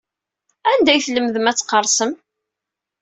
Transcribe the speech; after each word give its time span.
Anda 0.71 0.89
ay 0.91 1.01
tlemdem 1.05 1.49
ad 1.51 1.57
tqersem? 1.57 2.11